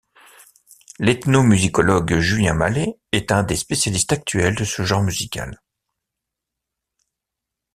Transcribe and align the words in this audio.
L'ethnomusicologue 0.97 2.17
Julien 2.17 2.55
Mallet 2.55 2.97
est 3.11 3.31
un 3.31 3.43
des 3.43 3.55
spécialistes 3.55 4.11
actuels 4.11 4.55
de 4.55 4.63
ce 4.63 4.81
genre 4.81 5.03
musical. 5.03 5.61